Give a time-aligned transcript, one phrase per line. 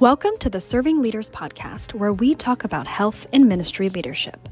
[0.00, 4.48] Welcome to the Serving Leaders Podcast, where we talk about health and ministry leadership.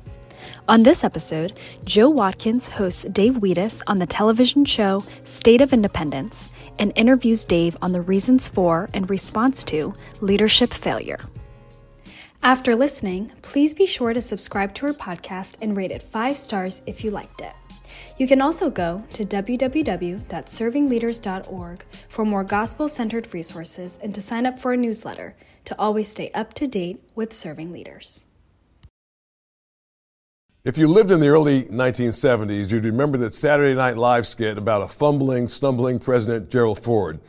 [0.69, 6.50] On this episode, Joe Watkins hosts Dave Wiedis on the television show State of Independence
[6.79, 11.21] and interviews Dave on the reasons for and response to leadership failure.
[12.43, 16.83] After listening, please be sure to subscribe to our podcast and rate it five stars
[16.85, 17.55] if you liked it.
[18.19, 24.58] You can also go to www.servingleaders.org for more gospel centered resources and to sign up
[24.58, 25.36] for a newsletter
[25.68, 28.25] to always stay up to date with serving leaders.
[30.64, 34.81] If you lived in the early 1970s, you'd remember that Saturday Night Live skit about
[34.81, 37.20] a fumbling, stumbling President Gerald Ford.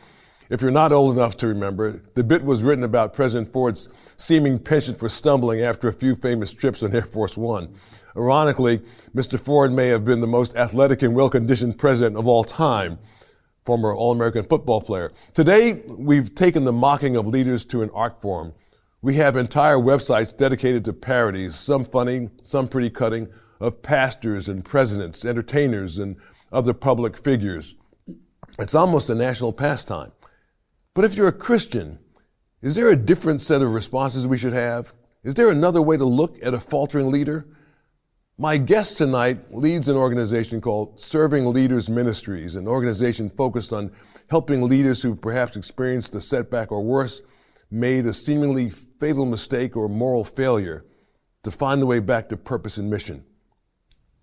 [0.48, 4.58] If you're not old enough to remember, the bit was written about President Ford's seeming
[4.58, 7.74] penchant for stumbling after a few famous trips on Air Force One.
[8.16, 8.78] Ironically,
[9.14, 9.38] Mr.
[9.38, 12.98] Ford may have been the most athletic and well-conditioned president of all time,
[13.64, 15.12] former All-American football player.
[15.34, 18.54] Today, we've taken the mocking of leaders to an art form.
[19.02, 23.28] We have entire websites dedicated to parodies, some funny, some pretty cutting,
[23.60, 26.16] of pastors and presidents, entertainers, and
[26.52, 27.76] other public figures.
[28.58, 30.12] It's almost a national pastime.
[30.94, 31.98] But if you're a Christian,
[32.62, 34.92] is there a different set of responses we should have?
[35.22, 37.46] Is there another way to look at a faltering leader?
[38.40, 43.92] My guest tonight leads an organization called Serving Leaders Ministries, an organization focused on
[44.30, 47.20] helping leaders who've perhaps experienced a setback or worse,
[47.70, 50.86] made a seemingly fatal mistake or moral failure
[51.42, 53.26] to find the way back to purpose and mission.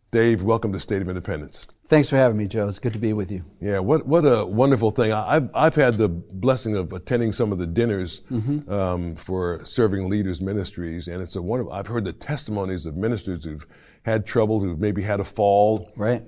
[0.10, 1.68] Dave, welcome to State of Independence.
[1.88, 2.68] Thanks for having me, Joe.
[2.68, 3.46] It's good to be with you.
[3.62, 5.14] Yeah, what what a wonderful thing.
[5.14, 8.70] I've I've had the blessing of attending some of the dinners mm-hmm.
[8.70, 11.72] um, for serving leaders ministries, and it's a wonderful.
[11.72, 13.66] I've heard the testimonies of ministers who've
[14.04, 16.24] had trouble, who've maybe had a fall, right?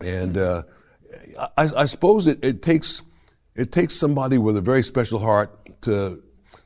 [0.00, 0.62] And uh,
[1.56, 3.02] I, I, suppose it, it takes
[3.54, 6.20] it takes somebody with a very special heart to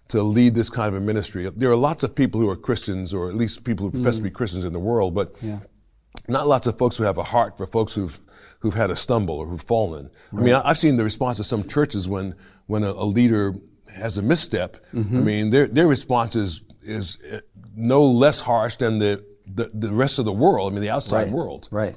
[0.09, 1.47] to lead this kind of a ministry.
[1.55, 4.25] There are lots of people who are Christians, or at least people who profess mm-hmm.
[4.25, 5.61] to be Christians in the world, but yeah.
[6.27, 8.19] not lots of folks who have a heart for folks who've
[8.61, 10.11] who've had a stumble or who've fallen.
[10.33, 10.43] Right.
[10.43, 12.35] I mean, I've seen the response of some churches when
[12.67, 13.55] when a, a leader
[13.97, 14.77] has a misstep.
[14.95, 15.17] Mm-hmm.
[15.17, 17.19] I mean, their their response is is
[17.75, 20.73] no less harsh than the the, the rest of the world.
[20.73, 21.33] I mean, the outside right.
[21.33, 21.69] world.
[21.71, 21.97] Right.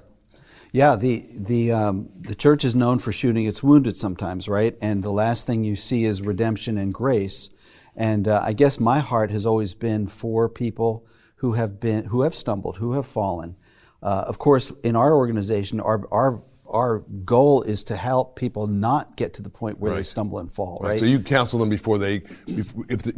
[0.72, 4.76] Yeah, the the um, the church is known for shooting its wounded sometimes, right?
[4.82, 7.52] And the last thing you see is redemption and grace.
[7.96, 12.24] And uh, I guess my heart has always been for people who have been who
[12.24, 13.56] have stumbled, who have fallen.
[14.02, 16.42] Uh, of course, in our organization, our our
[16.74, 19.98] our goal is to help people not get to the point where right.
[19.98, 20.80] they stumble and fall.
[20.82, 20.90] Right.
[20.90, 21.00] right.
[21.00, 22.74] So you counsel them before they if,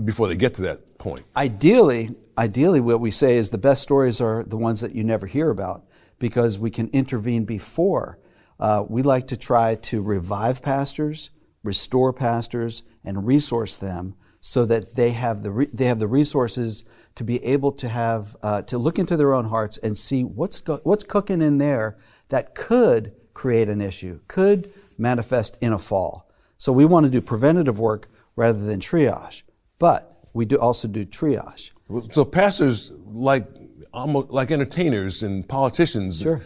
[0.05, 1.23] before they get to that point.
[1.35, 5.25] Ideally, ideally, what we say is the best stories are the ones that you never
[5.25, 5.85] hear about
[6.19, 8.19] because we can intervene before.
[8.59, 11.29] Uh, we like to try to revive pastors,
[11.63, 16.85] restore pastors, and resource them so that they have the re- they have the resources
[17.15, 20.59] to be able to have uh, to look into their own hearts and see what's
[20.59, 21.97] go- what's cooking in there
[22.29, 26.27] that could create an issue, could manifest in a fall.
[26.57, 29.43] So we want to do preventative work rather than triage,
[29.77, 31.71] but we do also do triage.
[32.11, 33.45] So pastors like
[33.93, 36.21] almost like entertainers and politicians.
[36.21, 36.41] Sure.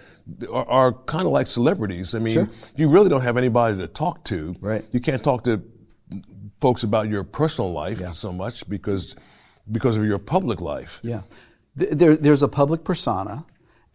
[0.51, 2.13] Are, are kind of like celebrities.
[2.13, 2.49] I mean, sure.
[2.75, 4.53] you really don't have anybody to talk to.
[4.61, 4.85] Right.
[4.91, 5.63] You can't talk to
[6.61, 8.11] folks about your personal life yeah.
[8.11, 9.15] so much because
[9.71, 10.99] because of your public life.
[11.01, 11.21] Yeah.
[11.75, 13.45] There, there's a public persona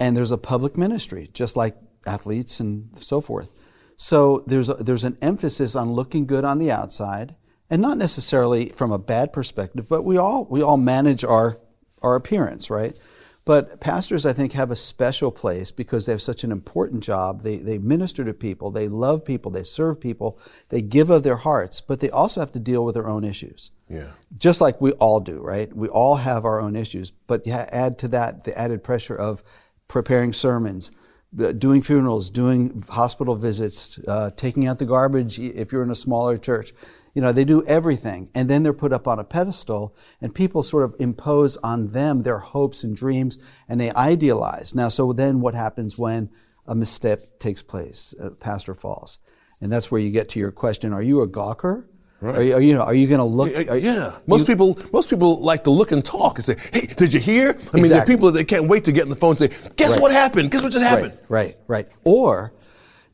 [0.01, 1.77] and there's a public ministry, just like
[2.07, 3.65] athletes and so forth.
[3.97, 7.37] So there's a, there's an emphasis on looking good on the outside,
[7.71, 11.59] and not necessarily from a bad perspective, but we all we all manage our
[12.03, 12.97] our appearance, right?
[13.47, 17.43] But pastors, I think, have a special place because they have such an important job.
[17.43, 20.39] They, they minister to people, they love people, they serve people,
[20.71, 23.71] they give of their hearts, but they also have to deal with their own issues.
[23.89, 24.13] Yeah.
[24.39, 25.75] Just like we all do, right?
[25.77, 29.43] We all have our own issues, but add to that the added pressure of
[29.89, 30.91] preparing sermons,
[31.35, 36.39] doing funerals, doing hospital visits, uh, taking out the garbage if you're in a smaller
[36.39, 36.73] church.
[37.15, 38.31] You know, they do everything.
[38.35, 42.23] And then they're put up on a pedestal, and people sort of impose on them
[42.23, 43.39] their hopes and dreams,
[43.69, 44.75] and they idealize.
[44.75, 46.31] Now, so then what happens when
[46.67, 48.15] a misstep takes place?
[48.19, 49.19] A pastor falls.
[49.61, 51.87] And that's where you get to your question are you a gawker?
[52.25, 52.37] Right.
[52.37, 53.53] Are you, are you, are you going to look?
[53.53, 54.17] Yeah, yeah.
[54.27, 57.21] most you, people most people like to look and talk and say, "Hey, did you
[57.21, 57.81] hear?" I exactly.
[57.83, 59.93] mean, there are people that can't wait to get on the phone and say, "Guess
[59.93, 60.01] right.
[60.01, 60.51] what happened?
[60.51, 61.89] Guess what just happened?" Right, right, right.
[62.03, 62.55] Or,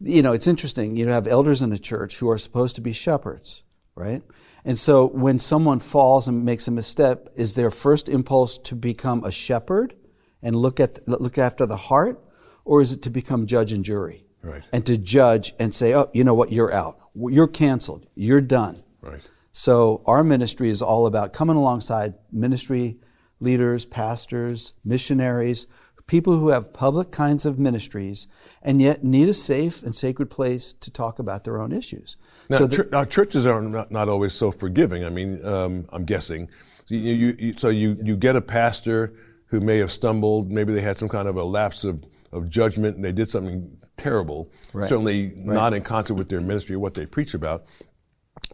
[0.00, 0.94] you know, it's interesting.
[0.94, 3.64] You have elders in a church who are supposed to be shepherds,
[3.96, 4.22] right?
[4.64, 9.24] And so when someone falls and makes a misstep, is their first impulse to become
[9.24, 9.96] a shepherd
[10.40, 12.22] and look at look after the heart,
[12.64, 14.24] or is it to become judge and jury?
[14.40, 14.62] Right.
[14.72, 16.52] And to judge and say, "Oh, you know what?
[16.52, 16.96] You're out.
[17.16, 18.06] You're canceled.
[18.14, 19.28] You're done." Right.
[19.52, 22.98] So our ministry is all about coming alongside ministry
[23.40, 25.66] leaders, pastors, missionaries,
[26.10, 28.26] people who have public kinds of ministries
[28.62, 32.16] and yet need a safe and sacred place to talk about their own issues.
[32.48, 35.04] Now, so now churches are not, not, always so forgiving.
[35.04, 36.50] I mean, um, I'm guessing.
[36.86, 39.14] So you, you, so you, you get a pastor
[39.46, 42.96] who may have stumbled, maybe they had some kind of a lapse of, of judgment
[42.96, 44.88] and they did something terrible, right.
[44.88, 45.44] certainly right.
[45.46, 47.66] not in concert with their ministry or what they preach about.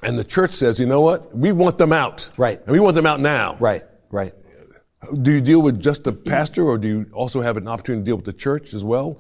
[0.03, 1.37] And the church says, you know what?
[1.37, 2.31] We want them out.
[2.37, 2.61] Right.
[2.61, 3.57] And we want them out now.
[3.59, 4.35] Right, right.
[5.23, 8.05] Do you deal with just the pastor or do you also have an opportunity to
[8.05, 9.19] deal with the church as well?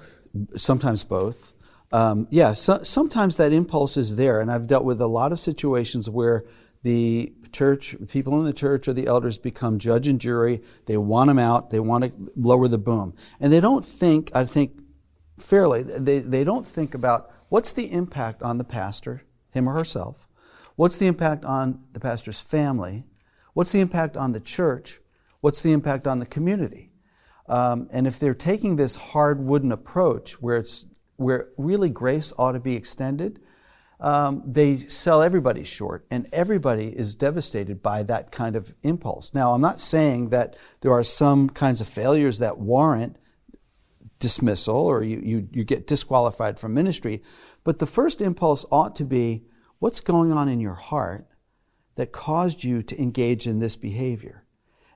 [0.54, 1.54] Sometimes both.
[1.92, 4.40] Um, yeah, so, sometimes that impulse is there.
[4.40, 6.44] And I've dealt with a lot of situations where
[6.82, 10.62] the church, people in the church or the elders become judge and jury.
[10.86, 11.70] They want them out.
[11.70, 13.14] They want to lower the boom.
[13.40, 14.78] And they don't think, I think
[15.38, 20.25] fairly, they, they don't think about what's the impact on the pastor, him or herself?
[20.76, 23.04] What's the impact on the pastor's family?
[23.54, 25.00] What's the impact on the church?
[25.40, 26.92] What's the impact on the community?
[27.48, 30.86] Um, and if they're taking this hard wooden approach where it's
[31.16, 33.40] where really grace ought to be extended,
[34.00, 39.32] um, they sell everybody short, and everybody is devastated by that kind of impulse.
[39.32, 43.16] Now, I'm not saying that there are some kinds of failures that warrant
[44.18, 47.22] dismissal or you, you, you get disqualified from ministry,
[47.64, 49.44] but the first impulse ought to be
[49.86, 51.28] what's going on in your heart
[51.94, 54.44] that caused you to engage in this behavior?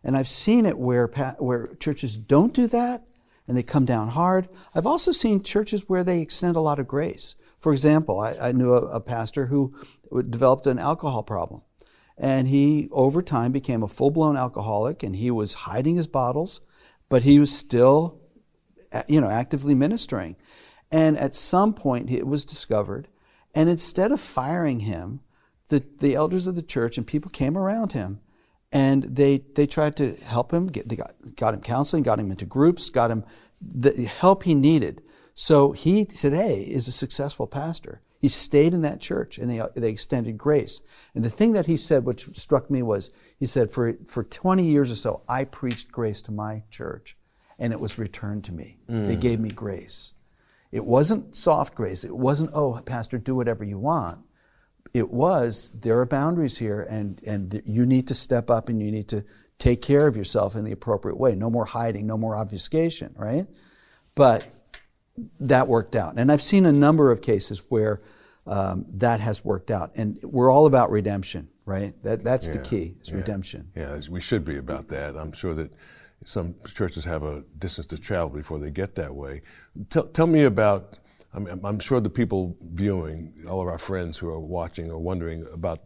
[0.02, 1.06] And I've seen it where,
[1.38, 3.04] where churches don't do that
[3.46, 4.48] and they come down hard.
[4.74, 7.36] I've also seen churches where they extend a lot of grace.
[7.56, 9.76] For example, I, I knew a, a pastor who
[10.28, 11.62] developed an alcohol problem.
[12.18, 16.62] And he, over time, became a full blown alcoholic and he was hiding his bottles,
[17.08, 18.18] but he was still,
[19.06, 20.34] you know, actively ministering.
[20.90, 23.06] And at some point, it was discovered.
[23.54, 25.20] And instead of firing him,
[25.68, 28.20] the, the elders of the church and people came around him
[28.72, 30.68] and they they tried to help him.
[30.68, 33.24] Get, they got got him counseling, got him into groups, got him
[33.60, 35.02] the help he needed.
[35.34, 39.90] So he today is a successful pastor." He stayed in that church, and they they
[39.90, 40.82] extended grace.
[41.14, 44.66] And the thing that he said, which struck me, was he said, "For for 20
[44.66, 47.16] years or so, I preached grace to my church,
[47.58, 48.78] and it was returned to me.
[48.88, 49.08] Mm.
[49.08, 50.12] They gave me grace.
[50.72, 52.04] It wasn't soft grace.
[52.04, 54.24] It wasn't, oh, pastor, do whatever you want."
[54.92, 58.90] it was there are boundaries here and, and you need to step up and you
[58.90, 59.24] need to
[59.58, 61.34] take care of yourself in the appropriate way.
[61.34, 63.46] No more hiding, no more obfuscation, right?
[64.14, 64.46] But
[65.38, 66.14] that worked out.
[66.16, 68.00] And I've seen a number of cases where
[68.46, 69.92] um, that has worked out.
[69.96, 71.94] And we're all about redemption, right?
[72.02, 73.70] That, that's yeah, the key, is yeah, redemption.
[73.76, 75.14] Yeah, we should be about that.
[75.14, 75.70] I'm sure that
[76.24, 79.42] some churches have a distance to travel before they get that way.
[79.88, 80.98] Tell, tell me about
[81.32, 85.46] I'm, I'm sure the people viewing, all of our friends who are watching, are wondering
[85.52, 85.80] about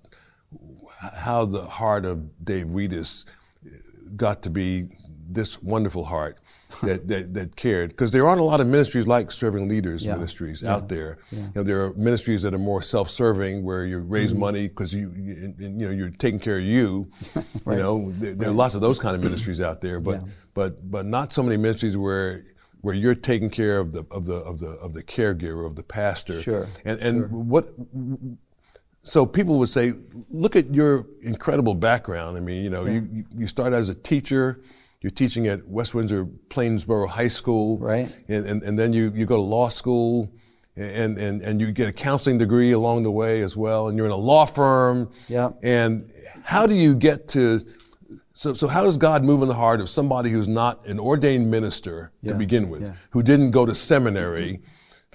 [1.22, 3.24] how the heart of Dave Wiedis
[4.16, 4.86] got to be
[5.28, 6.38] this wonderful heart
[6.82, 7.90] that, that, that, cared.
[7.90, 10.14] Because there aren't a lot of ministries like Serving Leaders yeah.
[10.14, 10.74] Ministries yeah.
[10.74, 11.18] out there.
[11.30, 11.38] Yeah.
[11.38, 14.40] You know, there are ministries that are more self-serving where you raise mm-hmm.
[14.40, 17.10] money because you, you, you, know, you're taking care of you.
[17.64, 17.76] right.
[17.76, 20.22] You know, there, there, are lots of those kind of ministries out there, but,
[20.54, 22.42] but, but not so many ministries where
[22.80, 25.82] where you're taking care of the of the of the of the caregiver of the
[25.82, 26.38] pastor.
[26.38, 26.68] Sure.
[26.84, 27.28] And and sure.
[27.28, 27.66] what
[29.04, 29.92] so people would say,
[30.30, 32.36] look at your incredible background.
[32.36, 34.60] I mean, you know, you you start as a teacher.
[35.04, 38.10] You're teaching at West Windsor Plainsboro High School, right?
[38.26, 40.32] And, and, and then you, you go to law school,
[40.76, 44.06] and, and, and you get a counseling degree along the way as well, and you're
[44.06, 45.10] in a law firm.
[45.28, 45.50] Yeah.
[45.62, 46.10] And
[46.42, 47.60] how do you get to
[48.32, 51.50] so, so how does God move in the heart of somebody who's not an ordained
[51.50, 52.94] minister yeah, to begin with, yeah.
[53.10, 54.62] who didn't go to seminary,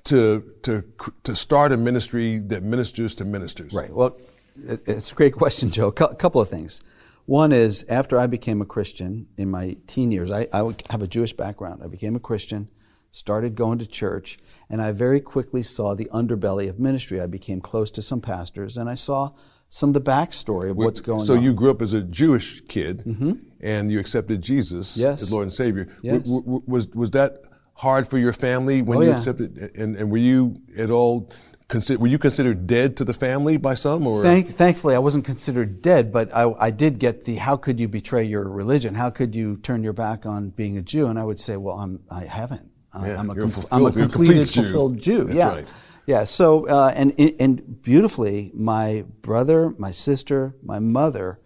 [0.03, 0.83] to, to,
[1.23, 3.73] to start a ministry that ministers to ministers?
[3.73, 3.91] Right.
[3.91, 4.15] Well,
[4.55, 5.87] it's a great question, Joe.
[5.87, 6.83] A couple of things.
[7.29, 11.07] One is after I became a Christian in my teen years, I, I have a
[11.07, 11.83] Jewish background.
[11.83, 12.69] I became a Christian,
[13.11, 17.21] started going to church, and I very quickly saw the underbelly of ministry.
[17.21, 19.33] I became close to some pastors, and I saw
[19.67, 21.39] some of the backstory of what's going so on.
[21.39, 23.33] So you grew up as a Jewish kid, mm-hmm.
[23.61, 25.21] and you accepted Jesus yes.
[25.21, 25.87] as Lord and Savior.
[26.01, 26.23] Yes.
[26.23, 27.43] W- w- was was that
[27.75, 29.17] hard for your family when oh, you yeah.
[29.17, 29.55] accepted?
[29.77, 31.29] And, and were you at all?
[31.69, 34.05] Consider, were you considered dead to the family by some?
[34.05, 37.79] Or Thank, thankfully, I wasn't considered dead, but I, I did get the how could
[37.79, 38.95] you betray your religion?
[38.95, 41.05] How could you turn your back on being a Jew?
[41.07, 42.71] And I would say, well, I'm I haven't.
[42.95, 44.63] Yeah, I'm, a com- I'm a completed, Jew.
[44.63, 45.23] fulfilled Jew.
[45.25, 45.53] That's yeah.
[45.53, 45.73] Right.
[46.07, 51.37] Yeah, so, uh, and, and beautifully, my brother, my sister, my mother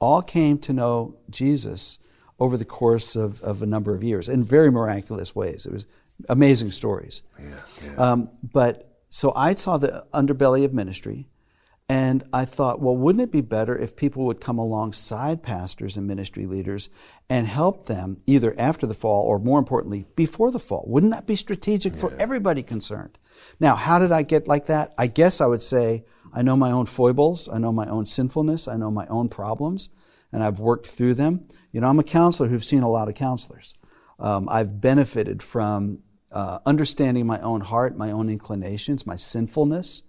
[0.00, 2.00] all came to know Jesus
[2.40, 5.66] over the course of, of a number of years in very miraculous ways.
[5.66, 5.86] It was
[6.28, 7.22] amazing stories.
[7.38, 7.94] Yeah, yeah.
[7.94, 11.28] Um, but so I saw the underbelly of ministry.
[11.90, 16.06] And I thought, well, wouldn't it be better if people would come alongside pastors and
[16.06, 16.90] ministry leaders
[17.30, 20.84] and help them either after the fall or more importantly, before the fall?
[20.86, 22.00] Wouldn't that be strategic yeah.
[22.00, 23.16] for everybody concerned?
[23.58, 24.92] Now, how did I get like that?
[24.98, 28.68] I guess I would say I know my own foibles, I know my own sinfulness,
[28.68, 29.88] I know my own problems,
[30.30, 31.48] and I've worked through them.
[31.72, 33.72] You know, I'm a counselor who's seen a lot of counselors.
[34.18, 36.00] Um, I've benefited from
[36.38, 40.02] uh, understanding my own heart, my own inclinations, my sinfulness.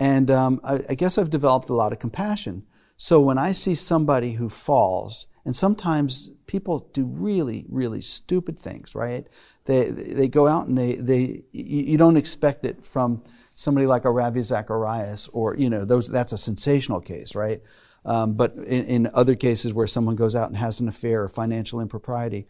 [0.00, 2.66] And um, I, I guess I've developed a lot of compassion.
[2.96, 8.96] So when I see somebody who falls, and sometimes people do really, really stupid things,
[8.96, 9.28] right?
[9.66, 13.22] They, they go out and they, they you don't expect it from
[13.54, 17.60] somebody like a Ravi Zacharias or, you know, those, that's a sensational case, right?
[18.04, 21.28] Um, but in, in other cases where someone goes out and has an affair or
[21.28, 22.48] financial impropriety,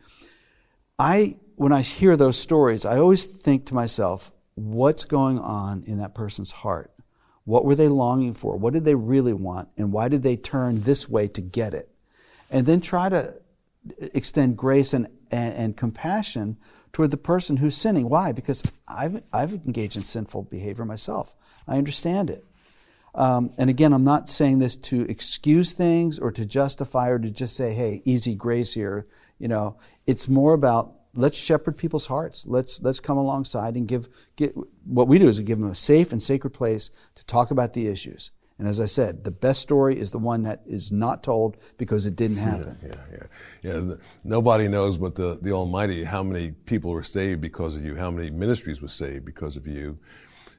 [0.99, 5.99] I, when I hear those stories, I always think to myself, what's going on in
[5.99, 6.91] that person's heart?
[7.45, 8.57] What were they longing for?
[8.57, 9.69] What did they really want?
[9.77, 11.91] And why did they turn this way to get it?
[12.51, 13.35] And then try to
[14.01, 16.57] extend grace and, and, and compassion
[16.95, 18.09] toward the person who's sinning.
[18.09, 18.33] Why?
[18.33, 21.35] Because I've, I've engaged in sinful behavior myself.
[21.69, 22.43] I understand it.
[23.15, 27.31] Um, and again, I'm not saying this to excuse things or to justify or to
[27.31, 29.07] just say, hey, easy grace here.
[29.39, 29.77] You know,
[30.07, 32.47] it's more about let's shepherd people's hearts.
[32.47, 35.75] Let's let's come alongside and give get what we do is we give them a
[35.75, 38.31] safe and sacred place to talk about the issues.
[38.59, 42.05] And as I said, the best story is the one that is not told because
[42.05, 42.77] it didn't happen.
[42.83, 43.17] Yeah, yeah,
[43.63, 43.73] yeah.
[43.73, 47.83] yeah the, nobody knows but the, the Almighty how many people were saved because of
[47.83, 49.99] you, how many ministries were saved because of you.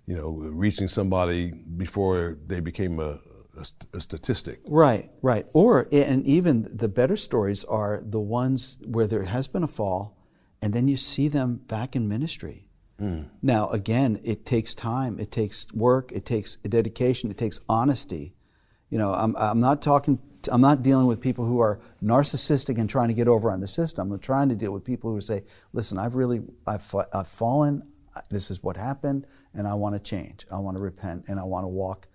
[0.08, 3.20] You know, reaching somebody before they became a,
[3.56, 4.62] a, a, statistic.
[4.66, 5.46] Right, right.
[5.54, 10.18] Or, and even the better stories are the ones where there has been a fall
[10.62, 12.68] and then you see them back in ministry.
[13.00, 13.26] Mm.
[13.42, 18.36] Now, again, it takes time, it takes work, it takes dedication, it takes honesty.
[18.90, 20.20] You know, I'm, I'm not talking,
[20.52, 23.68] I'm not dealing with people who are narcissistic and trying to get over on the
[23.68, 24.12] system.
[24.12, 27.84] I'm trying to deal with people who say, listen, I've really, I've, I've fallen,
[28.30, 30.46] this is what happened, and I want to change.
[30.52, 32.08] I want to repent, and I want to walk,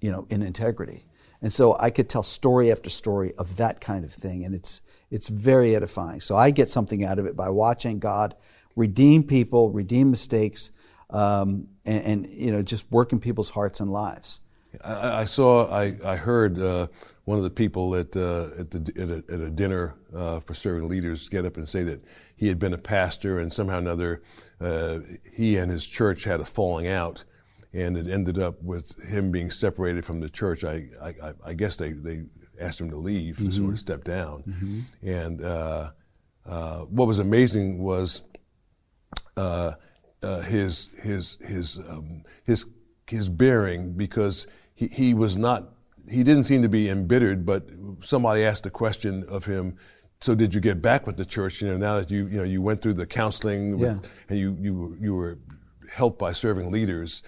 [0.00, 1.06] you know, in integrity.
[1.42, 4.80] And so I could tell story after story of that kind of thing, and it's,
[5.10, 6.20] it's very edifying.
[6.20, 8.34] So I get something out of it by watching God
[8.76, 10.70] redeem people, redeem mistakes,
[11.10, 14.40] um, and, and, you know just work in people's hearts and lives.
[14.84, 16.86] I, I saw, I, I heard uh,
[17.24, 20.54] one of the people at, uh, at, the, at, a, at, a, dinner uh, for
[20.54, 22.04] serving leaders get up and say that
[22.36, 24.22] he had been a pastor and somehow or another
[24.60, 25.00] uh,
[25.34, 27.24] he and his church had a falling out
[27.72, 30.64] and it ended up with him being separated from the church.
[30.64, 32.24] I, I, I guess they, they
[32.60, 33.46] asked him to leave, mm-hmm.
[33.46, 34.42] to sort of step down.
[34.42, 34.80] Mm-hmm.
[35.02, 35.90] And uh,
[36.46, 38.22] uh, what was amazing was
[39.36, 39.72] uh,
[40.22, 42.66] uh, his his his um, his
[43.06, 45.72] his bearing because he, he was not
[46.08, 47.68] he didn't seem to be embittered, but
[48.00, 49.76] somebody asked the question of him.
[50.20, 51.62] So did you get back with the church?
[51.62, 54.10] You know, now that you you know you went through the counseling with, yeah.
[54.28, 55.38] and you you you were
[55.92, 57.22] helped by serving leaders.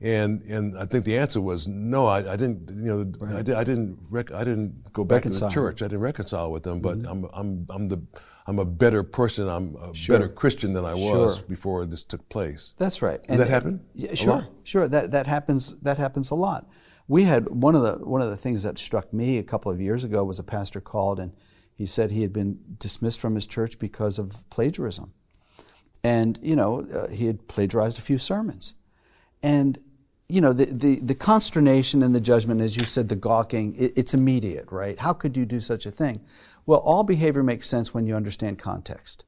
[0.00, 2.06] And and I think the answer was no.
[2.06, 2.70] I, I didn't.
[2.70, 3.36] You know, right.
[3.36, 3.98] I, did, I didn't.
[4.08, 5.50] Rec- I didn't go back reconcile.
[5.50, 5.82] to the church.
[5.82, 6.80] I didn't reconcile with them.
[6.80, 7.10] But mm-hmm.
[7.10, 8.02] I'm I'm I'm the
[8.46, 9.48] I'm a better person.
[9.48, 10.16] I'm a sure.
[10.16, 11.46] better Christian than I was sure.
[11.46, 12.74] before this took place.
[12.78, 13.20] That's right.
[13.22, 13.84] Does and that happen?
[13.94, 14.86] Yeah, sure, sure.
[14.86, 15.76] That that happens.
[15.82, 16.68] That happens a lot.
[17.08, 19.80] We had one of the one of the things that struck me a couple of
[19.80, 21.32] years ago was a pastor called and
[21.78, 25.12] he said he had been dismissed from his church because of plagiarism,
[26.02, 28.74] and you know uh, he had plagiarized a few sermons,
[29.44, 29.78] and
[30.28, 33.94] you know, the, the, the, consternation and the judgment, as you said, the gawking, it,
[33.96, 34.98] it's immediate, right?
[34.98, 36.20] How could you do such a thing?
[36.66, 39.24] Well, all behavior makes sense when you understand context.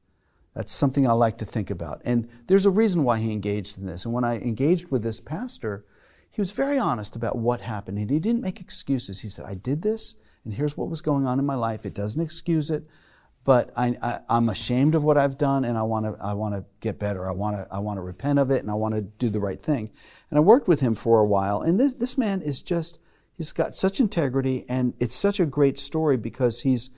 [0.53, 2.01] That's something I like to think about.
[2.05, 4.05] And there's a reason why he engaged in this.
[4.05, 5.85] And when I engaged with this pastor,
[6.29, 7.97] he was very honest about what happened.
[7.97, 9.21] And he didn't make excuses.
[9.21, 11.83] He said, I did this, and here's what was going on in my life.
[11.83, 12.85] It doesn't excuse it
[13.43, 16.65] but I, am ashamed of what I've done, and I want to I want to
[16.79, 17.27] get better.
[17.27, 19.39] I want to I want to repent of it, and I want to do the
[19.39, 19.89] right thing.
[20.29, 22.99] And I worked with him for a while, and this this man is just
[23.33, 26.91] he's got such integrity, and it's such a great story because he's,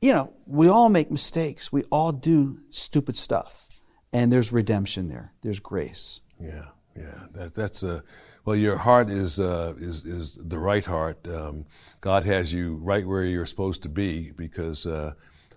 [0.00, 3.82] you know, we all make mistakes, we all do stupid stuff,
[4.12, 5.32] and there's redemption there.
[5.42, 6.20] There's grace.
[6.40, 8.02] Yeah, yeah, that, that's a.
[8.44, 11.28] Well, your heart is uh, is is the right heart.
[11.28, 11.66] Um,
[12.00, 15.12] God has you right where you're supposed to be because uh,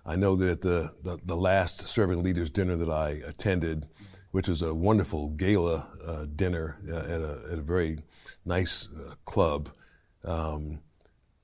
[0.05, 3.88] I know that at the, the, the, last servant leaders dinner that I attended,
[4.31, 8.00] which was a wonderful gala uh, dinner uh, at, a, at a very
[8.43, 9.70] nice uh, club,
[10.24, 10.79] um,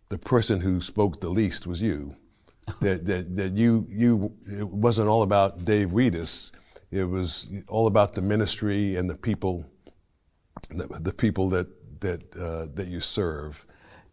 [0.10, 2.16] the person who spoke the least was you.
[2.82, 6.52] that, that, that you, you, it wasn't all about Dave Wiedis.
[6.92, 9.66] It was all about the ministry and the people,
[10.70, 11.68] the, the people that,
[12.02, 13.66] that, uh, that you serve.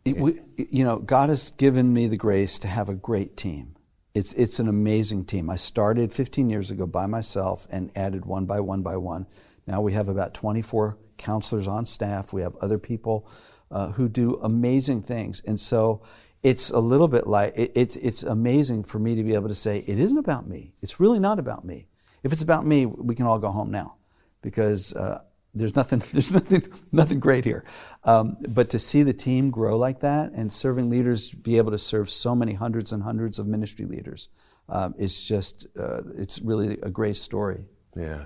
[0.04, 3.73] It, we, you know, God has given me the grace to have a great team.
[4.14, 5.50] It's, it's an amazing team.
[5.50, 9.26] I started 15 years ago by myself and added one by one by one.
[9.66, 12.32] Now we have about 24 counselors on staff.
[12.32, 13.28] We have other people
[13.72, 15.42] uh, who do amazing things.
[15.44, 16.00] And so
[16.44, 19.54] it's a little bit like it, it's, it's amazing for me to be able to
[19.54, 20.74] say, it isn't about me.
[20.80, 21.88] It's really not about me.
[22.22, 23.96] If it's about me, we can all go home now
[24.42, 25.22] because uh,
[25.54, 27.64] there's nothing, there's nothing, nothing great here.
[28.04, 31.78] Um, but to see the team grow like that and serving leaders be able to
[31.78, 34.28] serve so many hundreds and hundreds of ministry leaders,
[34.68, 37.64] um, it's just, uh, it's really a great story.
[37.96, 38.24] Yeah,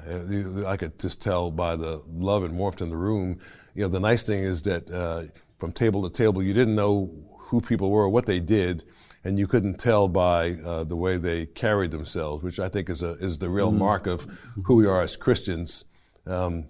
[0.67, 3.39] I could just tell by the love and warmth in the room.
[3.75, 5.25] You know, the nice thing is that uh,
[5.59, 8.85] from table to table, you didn't know who people were, what they did,
[9.25, 13.03] and you couldn't tell by uh, the way they carried themselves, which I think is
[13.03, 13.79] a is the real mm.
[13.79, 14.25] mark of
[14.65, 15.85] who we are as Christians.
[16.27, 16.67] Um,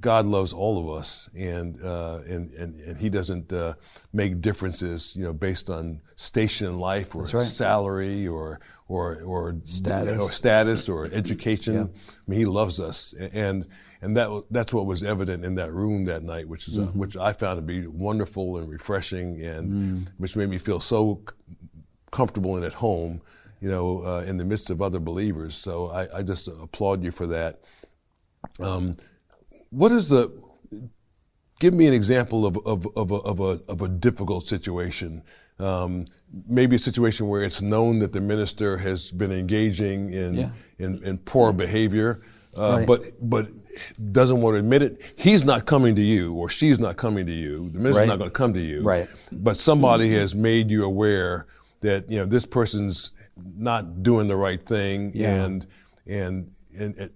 [0.00, 3.74] God loves all of us, and uh, and, and and He doesn't uh,
[4.12, 7.46] make differences, you know, based on station in life or right.
[7.46, 11.74] salary or or or status or status or education.
[11.74, 11.82] Yeah.
[11.82, 13.66] I mean, He loves us, and
[14.00, 16.98] and that that's what was evident in that room that night, which is mm-hmm.
[16.98, 20.08] which I found to be wonderful and refreshing, and mm.
[20.18, 21.22] which made me feel so
[22.12, 23.22] comfortable and at home,
[23.60, 25.56] you know, uh, in the midst of other believers.
[25.56, 27.60] So I, I just applaud you for that.
[28.60, 28.92] Um,
[29.74, 30.30] what is the
[31.60, 35.22] give me an example of, of, of, a, of, a, of a difficult situation
[35.58, 36.04] um,
[36.48, 40.50] maybe a situation where it's known that the minister has been engaging in, yeah.
[40.78, 42.22] in, in, poor behavior
[42.56, 42.86] uh, right.
[42.86, 43.48] but but
[44.12, 47.32] doesn't want to admit it he's not coming to you or she's not coming to
[47.32, 48.08] you the minister's right.
[48.08, 49.08] not going to come to you right.
[49.32, 51.46] but somebody has made you aware
[51.80, 53.10] that you know this person's
[53.56, 55.44] not doing the right thing yeah.
[55.44, 55.66] and
[56.06, 57.10] and and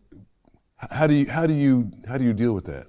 [0.91, 2.87] how do you how do you how do you deal with that?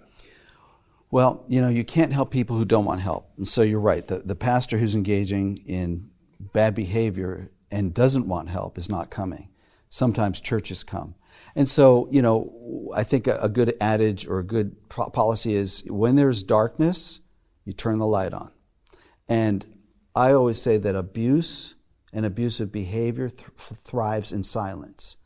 [1.12, 3.32] Well, you know, you can't help people who don't want help.
[3.38, 4.06] And so you're right.
[4.06, 9.49] The, the pastor who's engaging in bad behavior and doesn't want help is not coming.
[9.89, 11.15] Sometimes churches come.
[11.56, 15.84] And so, you know, I think a, a good adage or a good policy is
[15.88, 17.21] when there's darkness,
[17.65, 18.52] you turn the light on.
[19.28, 19.65] And
[20.15, 21.75] I always say that abuse
[22.13, 25.17] and abusive behavior th- thrives in silence.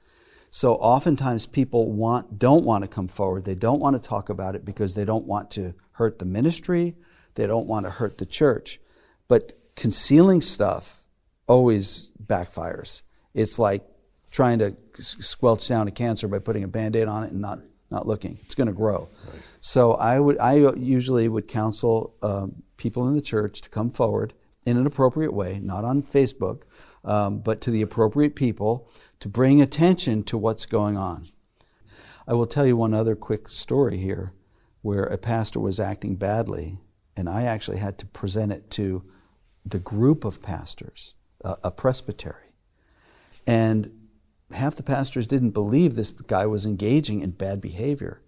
[0.55, 3.43] So oftentimes people want, don't want to come forward.
[3.43, 6.95] They don't want to talk about it because they don't want to hurt the ministry.
[7.33, 8.79] They don't want to hurt the church.
[9.27, 11.05] But concealing stuff
[11.47, 13.01] always backfires.
[13.33, 13.83] It's like
[14.29, 17.57] trying to squelch down a cancer by putting a band-aid on it and not,
[17.89, 18.37] not looking.
[18.43, 19.09] It's going to grow.
[19.25, 19.41] Right.
[19.59, 24.35] So I would, I usually would counsel um, people in the church to come forward
[24.67, 26.61] in an appropriate way, not on Facebook,
[27.03, 28.87] um, but to the appropriate people
[29.23, 31.23] to bring attention to what's going on.
[32.27, 34.33] I will tell you one other quick story here
[34.81, 36.79] where a pastor was acting badly,
[37.15, 39.01] and I actually had to present it to
[39.65, 42.51] the group of pastors, a, a presbytery.
[43.47, 44.09] And
[44.51, 48.19] half the pastors didn't believe this guy was engaging in bad behavior.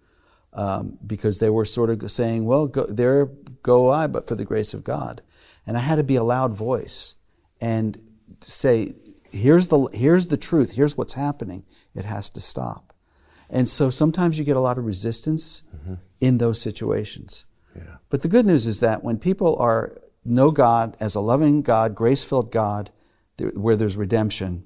[0.53, 3.25] Um, because they were sort of saying, well, go, there
[3.63, 5.21] go I, but for the grace of God.
[5.67, 7.17] And I had to be a loud voice
[7.59, 7.99] and
[8.39, 8.93] say,
[9.35, 11.65] here's the, here's the truth, here's what's happening.
[11.93, 12.93] It has to stop.
[13.49, 15.95] And so sometimes you get a lot of resistance mm-hmm.
[16.19, 17.45] in those situations.
[17.75, 17.97] Yeah.
[18.09, 21.93] But the good news is that when people are know God as a loving God,
[21.93, 22.91] grace-filled God,
[23.53, 24.63] where there's redemption,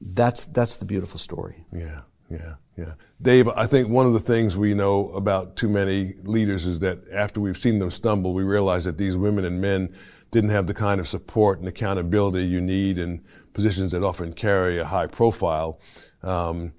[0.00, 1.64] that's that's the beautiful story.
[1.72, 2.00] Yeah,
[2.30, 2.94] yeah, yeah.
[3.20, 6.98] Dave, I think one of the things we know about too many leaders is that
[7.12, 9.94] after we've seen them stumble, we realize that these women and men
[10.30, 14.78] didn't have the kind of support and accountability you need in positions that often carry
[14.78, 15.78] a high profile.
[16.22, 16.72] Um,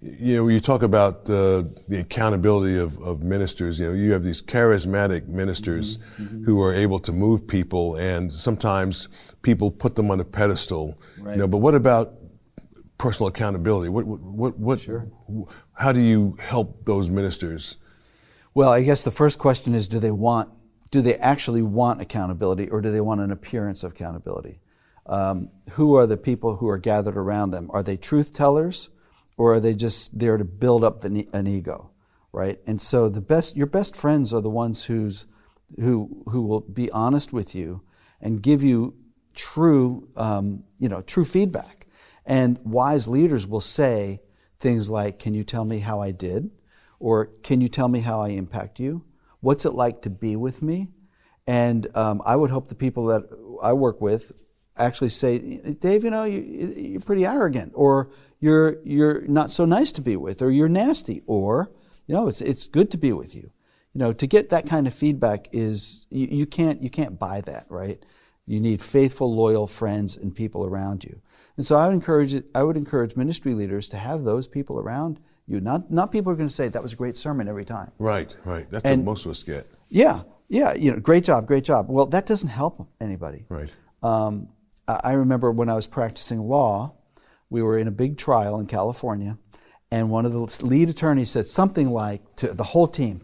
[0.00, 3.80] you know, you talk about uh, the accountability of, of, ministers.
[3.80, 6.22] You know, you have these charismatic ministers mm-hmm.
[6.24, 6.44] mm-hmm.
[6.44, 9.08] who are able to move people, and sometimes
[9.40, 11.00] people put them on a pedestal.
[11.18, 11.32] Right.
[11.32, 12.14] You know, but what about
[12.98, 13.88] personal accountability?
[13.88, 15.08] What, what, what, what sure.
[15.72, 17.78] How do you help those ministers?
[18.52, 20.50] Well, I guess the first question is: Do they want?
[20.90, 24.60] Do they actually want accountability, or do they want an appearance of accountability?
[25.06, 27.70] Um, who are the people who are gathered around them?
[27.72, 28.90] Are they truth tellers,
[29.36, 31.90] or are they just there to build up the, an ego,
[32.32, 32.58] right?
[32.66, 35.26] And so the best, your best friends are the ones who's,
[35.80, 37.82] who who will be honest with you
[38.20, 38.94] and give you
[39.34, 41.86] true, um, you know, true feedback.
[42.24, 44.20] And wise leaders will say
[44.58, 46.50] things like, "Can you tell me how I did?"
[47.00, 49.04] or "Can you tell me how I impact you?"
[49.40, 50.88] What's it like to be with me?
[51.46, 53.24] And um, I would hope the people that
[53.62, 54.32] I work with
[54.76, 55.38] actually say,
[55.80, 58.10] Dave, you know, you, are pretty arrogant, or
[58.40, 61.70] you're you're not so nice to be with, or you're nasty, or
[62.06, 63.50] you know, it's it's good to be with you.
[63.92, 67.40] you know, to get that kind of feedback is you, you can't you can't buy
[67.42, 68.04] that, right?
[68.46, 71.20] You need faithful, loyal friends and people around you.
[71.56, 75.18] And so I would encourage I would encourage ministry leaders to have those people around
[75.46, 75.60] you.
[75.60, 77.92] Not not people who are going to say that was a great sermon every time.
[77.98, 78.66] Right, right.
[78.70, 79.66] That's And- what most of us get.
[79.88, 80.74] Yeah, yeah.
[80.74, 81.86] You know, great job, great job.
[81.88, 83.46] Well, that doesn't help anybody.
[83.48, 83.72] Right.
[84.02, 84.48] Um,
[84.86, 86.94] I remember when I was practicing law,
[87.50, 89.38] we were in a big trial in California,
[89.90, 93.22] and one of the lead attorneys said something like to the whole team,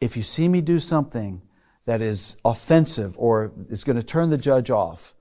[0.00, 1.42] "If you see me do something
[1.86, 5.14] that is offensive or is going to turn the judge off,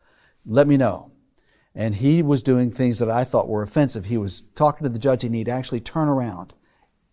[0.46, 1.12] let me know."
[1.74, 4.06] And he was doing things that I thought were offensive.
[4.06, 6.54] He was talking to the judge, and he'd actually turn around,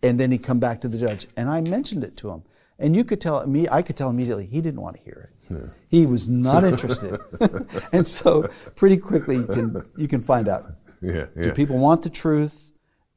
[0.03, 1.27] and then he'd come back to the judge.
[1.37, 2.43] And I mentioned it to him,
[2.79, 5.69] and you could tell me, I could tell immediately he didn't want to hear it.
[5.89, 7.19] He was not interested.
[7.93, 10.73] and so pretty quickly you can you can find out.
[11.01, 12.71] Yeah, Do people want the truth?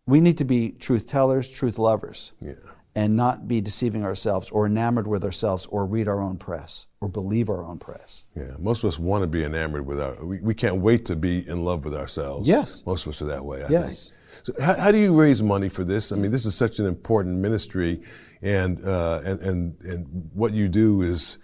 [0.07, 2.33] We need to be truth tellers, truth lovers.
[2.41, 2.53] Yeah.
[2.95, 7.09] And not be deceiving ourselves or enamored with ourselves or read our own press or
[7.09, 8.25] believe our own press.
[8.37, 10.17] Yeah, most of us want to be enamored with our.
[10.25, 12.49] We, we can't wait to be in love with ourselves.
[12.49, 12.85] Yes.
[12.87, 13.63] most of us are that way.
[13.65, 14.09] I Yes.
[14.11, 14.20] think.
[14.43, 16.13] So how, how do you raise money for this?
[16.13, 18.03] I mean, this is such an important ministry,
[18.43, 21.39] and uh, and and and what you do is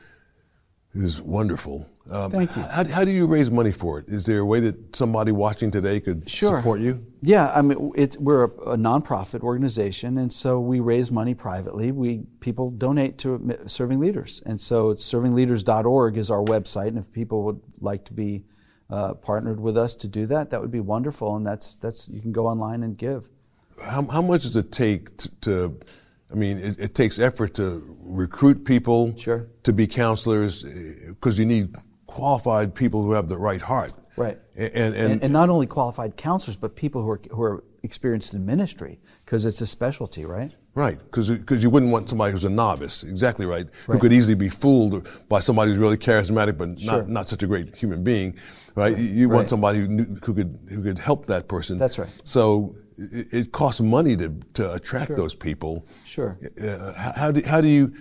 [0.94, 1.86] is wonderful.
[2.10, 2.62] Um, Thank you.
[2.62, 4.08] How, how do you raise money for it?
[4.08, 6.58] Is there a way that somebody watching today could Sure.
[6.58, 7.04] support you?
[7.20, 11.90] Yeah, I mean, it's, we're a, a nonprofit organization, and so we raise money privately.
[11.90, 16.88] We people donate to serving leaders, and so it's servingleaders.org is our website.
[16.88, 18.44] And if people would like to be
[18.90, 21.36] uh, partnered with us to do that, that would be wonderful.
[21.36, 23.28] And that's that's you can go online and give.
[23.82, 25.80] How, how much does it take to, to
[26.30, 29.46] I mean, it, it takes effort to recruit people Sure.
[29.62, 30.64] to be counselors
[31.08, 31.74] because you need
[32.06, 33.92] qualified people who have the right heart.
[34.16, 34.38] Right.
[34.56, 37.64] And, and, and, And, and not only qualified counselors, but people who are who are
[37.82, 40.56] experienced in ministry, because it's a specialty, right?
[40.76, 44.48] Right, because you wouldn't want somebody who's a novice, exactly right, who could easily be
[44.48, 46.98] fooled by somebody who's really charismatic but Sure.
[46.98, 48.36] not, not such a great human being,
[48.76, 48.96] right?
[48.96, 49.50] You, you want Right.
[49.50, 51.78] somebody who, knew, who could who could help that person.
[51.78, 52.10] That's right.
[52.22, 55.72] So it, it costs money to to attract those people.
[56.04, 56.38] Sure.
[56.62, 57.92] Uh, how, how do, how do you,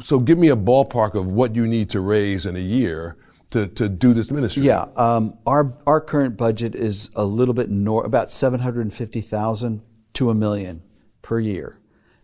[0.00, 3.16] so give me a ballpark of what you need to raise in a year
[3.50, 4.62] to, to do this ministry.
[4.64, 8.94] Yeah, um, our our current budget is a little bit north, about seven hundred and
[8.94, 9.82] fifty thousand
[10.14, 10.82] to a million
[11.22, 11.78] per year,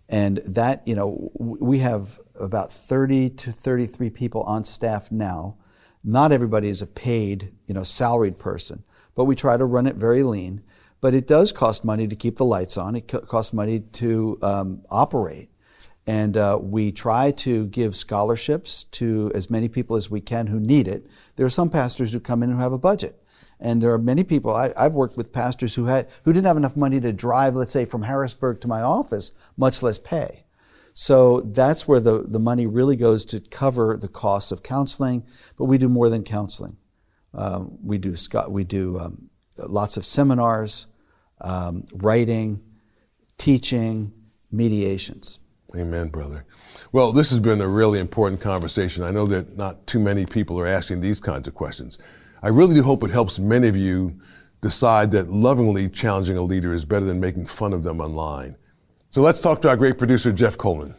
[0.09, 5.57] and that you know we have about thirty to thirty three people on staff now.
[6.05, 9.97] Not everybody is a paid you know salaried person, but we try to run it
[9.97, 10.63] very lean.
[11.01, 12.97] But it does cost money to keep the lights on.
[12.97, 15.51] It co- costs money to um, operate.
[16.07, 20.61] And uh, we try to give scholarships to as many people as we can who
[20.61, 21.07] need it.
[21.35, 23.23] There are some pastors who come in who have a budget.
[23.59, 26.57] And there are many people, I, I've worked with pastors who, had, who didn't have
[26.57, 30.45] enough money to drive, let's say, from Harrisburg to my office, much less pay.
[30.93, 35.25] So that's where the, the money really goes to cover the costs of counseling,
[35.57, 36.77] but we do more than counseling.
[37.35, 38.15] Um, we do,
[38.49, 40.87] we do um, lots of seminars,
[41.41, 42.63] um, writing,
[43.37, 44.13] teaching,
[44.51, 45.39] mediations.
[45.77, 46.47] Amen, brother.
[46.93, 49.05] Well, this has been a really important conversation.
[49.05, 51.99] I know that not too many people are asking these kinds of questions.
[52.43, 54.21] I really do hope it helps many of you
[54.61, 58.57] decide that lovingly challenging a leader is better than making fun of them online.
[59.11, 60.95] So let's talk to our great producer, Jeff Coleman.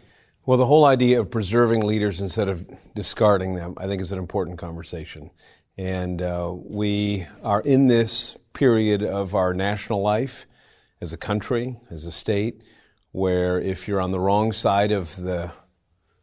[0.45, 4.17] Well, the whole idea of preserving leaders instead of discarding them, I think, is an
[4.17, 5.29] important conversation.
[5.77, 10.47] And uh, we are in this period of our national life
[11.01, 12.61] as a country, as a state,
[13.11, 15.51] where if you're on the wrong side of the,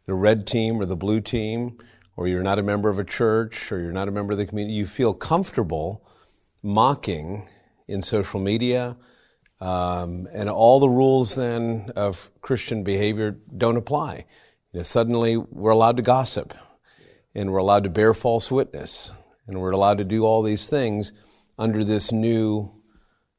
[0.06, 1.78] the red team or the blue team,
[2.16, 4.46] or you're not a member of a church, or you're not a member of the
[4.46, 6.06] community, you feel comfortable
[6.62, 7.46] mocking
[7.88, 8.96] in social media,
[9.60, 14.24] um, and all the rules then of Christian behavior don't apply.
[14.72, 16.54] You know, suddenly we're allowed to gossip,
[17.34, 19.12] and we're allowed to bear false witness,
[19.46, 21.12] and we're allowed to do all these things
[21.58, 22.70] under this new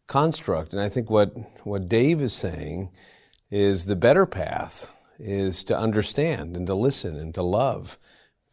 [0.07, 0.73] construct.
[0.73, 1.33] And I think what
[1.65, 2.91] what Dave is saying
[3.49, 7.97] is the better path is to understand and to listen and to love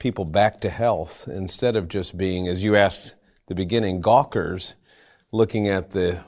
[0.02, 3.14] people back to health instead of just being, as you asked
[3.46, 4.74] the beginning, gawkers
[5.32, 6.20] looking at the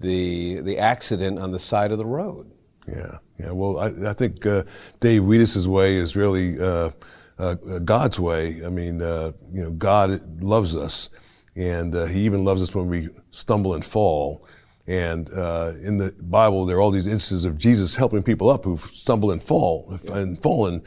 [0.00, 2.50] the the accident on the side of the road.
[2.88, 3.50] Yeah, yeah.
[3.50, 4.64] Well, I, I think uh,
[4.98, 6.90] Dave Wiedis's way is really uh,
[7.38, 8.64] uh, God's way.
[8.64, 11.10] I mean, uh, you know, God loves us,
[11.54, 14.48] and uh, He even loves us when we stumble and fall.
[14.86, 18.64] And uh, in the Bible, there are all these instances of Jesus helping people up
[18.64, 20.82] who've stumbled and fall and fallen.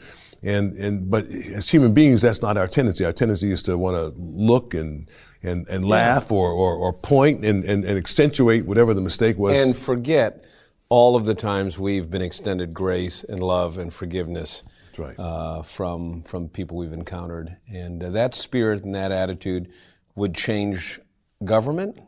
[0.46, 3.04] And and but as human beings, that's not our tendency.
[3.04, 5.10] Our tendency is to want to look and
[5.42, 9.54] and, and laugh or, or, or point and, and, and accentuate whatever the mistake was.
[9.54, 10.44] And forget
[10.88, 14.62] all of the times we've been extended grace and love and forgiveness
[14.98, 15.18] right.
[15.18, 19.70] uh, from from people we've encountered, and uh, that spirit and that attitude
[20.14, 21.00] would change
[21.44, 21.98] government.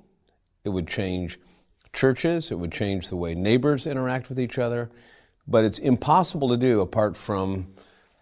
[0.64, 1.38] It would change
[1.92, 2.50] churches.
[2.50, 4.90] It would change the way neighbors interact with each other.
[5.46, 7.68] But it's impossible to do apart from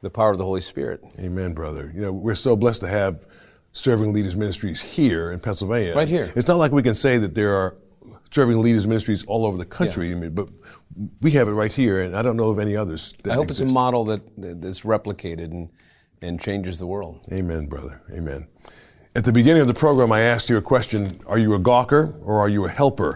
[0.03, 1.03] the power of the Holy Spirit.
[1.19, 1.91] Amen, brother.
[1.95, 3.27] You know, we're so blessed to have
[3.73, 5.95] serving leaders ministries here in Pennsylvania.
[5.95, 6.33] Right here.
[6.35, 7.77] It's not like we can say that there are
[8.31, 10.09] serving leaders ministries all over the country.
[10.09, 10.17] Yeah.
[10.17, 10.49] I mean, but
[11.21, 13.15] we have it right here, and I don't know of any others.
[13.25, 13.63] I hope exist.
[13.63, 15.71] it's a model that, that's replicated and,
[16.23, 17.21] and changes the world.
[17.33, 18.03] Amen, brother.
[18.13, 18.49] Amen.
[19.15, 22.21] At the beginning of the program, I asked you a question Are you a gawker
[22.23, 23.15] or are you a helper?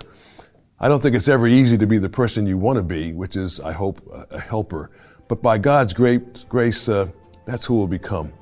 [0.79, 3.37] I don't think it's ever easy to be the person you want to be, which
[3.37, 4.91] is, I hope, a helper.
[5.31, 7.07] But by God's great grace, uh,
[7.45, 8.33] that's who we'll become.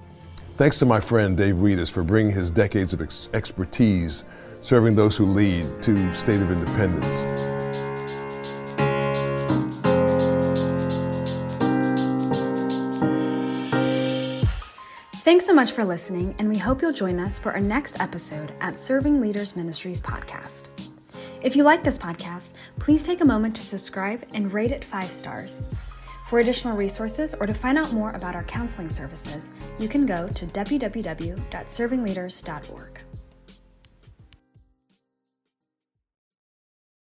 [0.56, 4.24] Thanks to my friend Dave Wiedis for bringing his decades of ex- expertise
[4.62, 7.24] serving those who lead to State of Independence.
[15.24, 18.50] Thanks so much for listening, and we hope you'll join us for our next episode
[18.62, 20.68] at Serving Leaders Ministries podcast.
[21.42, 25.08] If you like this podcast, please take a moment to subscribe and rate it five
[25.10, 25.74] stars.
[26.28, 30.28] For additional resources or to find out more about our counseling services, you can go
[30.28, 33.00] to www.servingleaders.org.